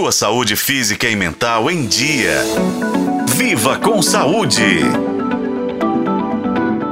[0.00, 2.42] sua saúde física e mental em dia.
[3.36, 4.80] Viva com saúde!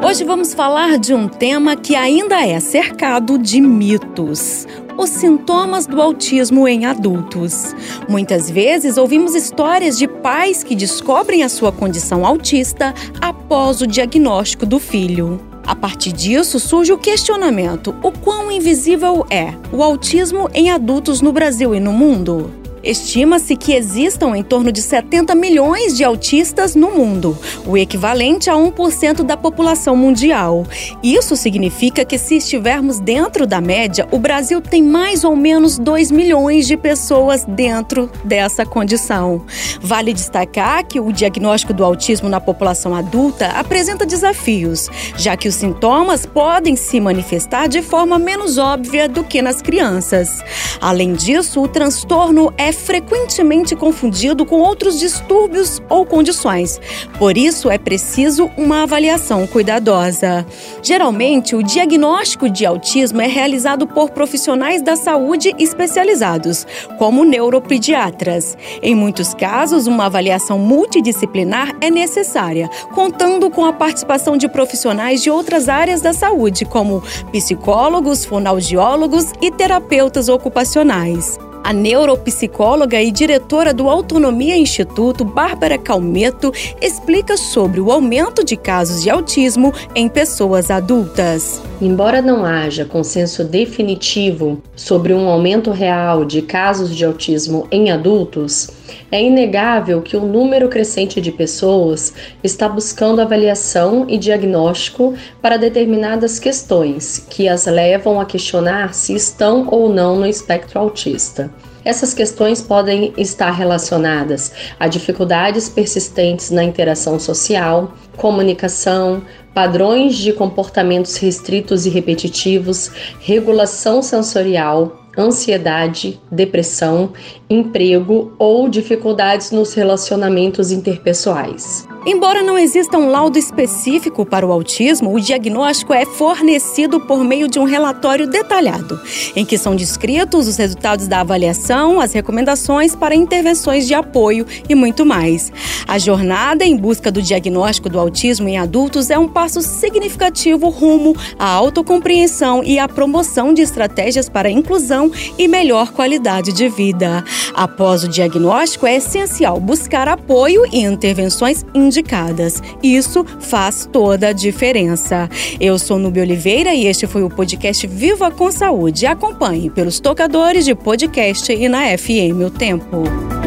[0.07, 4.67] Hoje vamos falar de um tema que ainda é cercado de mitos
[4.99, 7.75] os sintomas do autismo em adultos.
[8.07, 14.67] Muitas vezes ouvimos histórias de pais que descobrem a sua condição autista após o diagnóstico
[14.67, 15.41] do filho.
[15.65, 21.33] A partir disso, surge o questionamento: o quão invisível é o autismo em adultos no
[21.33, 22.68] Brasil e no mundo?
[22.89, 28.55] Estima-se que existam em torno de 70 milhões de autistas no mundo, o equivalente a
[28.55, 30.65] 1% da população mundial.
[31.03, 36.11] Isso significa que, se estivermos dentro da média, o Brasil tem mais ou menos 2
[36.11, 39.45] milhões de pessoas dentro dessa condição.
[39.83, 45.57] Vale destacar que o diagnóstico do autismo na população adulta apresenta desafios, já que os
[45.57, 50.43] sintomas podem se manifestar de forma menos óbvia do que nas crianças.
[50.81, 56.81] Além disso, o transtorno é frequentemente confundido com outros distúrbios ou condições.
[57.19, 60.47] Por isso, é preciso uma avaliação cuidadosa.
[60.83, 66.67] Geralmente, o diagnóstico de autismo é realizado por profissionais da saúde especializados,
[66.99, 68.57] como neuropediatras.
[68.83, 75.31] Em muitos casos, uma avaliação multidisciplinar é necessária, contando com a participação de profissionais de
[75.31, 81.48] outras áreas da saúde, como psicólogos, fonoaudiólogos e terapeutas ocupacionais.
[81.69, 89.03] A neuropsicóloga e diretora do Autonomia Instituto, Bárbara Calmeto, explica sobre o aumento de casos
[89.03, 91.61] de autismo em pessoas adultas.
[91.81, 98.69] Embora não haja consenso definitivo sobre um aumento real de casos de autismo em adultos,
[99.13, 102.13] é inegável que o número crescente de pessoas
[102.43, 109.69] está buscando avaliação e diagnóstico para determinadas questões que as levam a questionar se estão
[109.71, 111.49] ou não no espectro autista.
[111.85, 119.23] Essas questões podem estar relacionadas a dificuldades persistentes na interação social, comunicação,
[119.55, 127.13] padrões de comportamentos restritos e repetitivos, regulação sensorial, ansiedade, depressão,
[127.49, 131.89] emprego ou dificuldades nos relacionamentos interpessoais.
[132.07, 137.49] Embora não exista um laudo específico para o autismo, o diagnóstico é fornecido por meio
[137.49, 139.01] de um relatório detalhado,
[139.35, 144.75] em que são descritos os resultados da avaliação, as recomendações para intervenções de apoio e
[144.75, 145.53] muito mais.
[145.89, 151.17] A jornada em busca do diagnóstico do autismo em adultos é um passo significativo rumo
[151.39, 157.25] à autocompreensão e à promoção de estratégias para inclusão e melhor qualidade de vida.
[157.55, 162.63] Após o diagnóstico, é essencial buscar apoio e intervenções indicadas.
[162.83, 165.29] Isso faz toda a diferença.
[165.61, 169.07] Eu sou Nubia Oliveira e este foi o podcast Viva com Saúde.
[169.07, 173.38] Acompanhe pelos tocadores de podcast e na FM O Tempo.